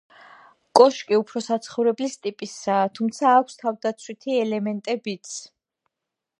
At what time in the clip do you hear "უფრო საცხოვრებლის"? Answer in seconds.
1.23-2.17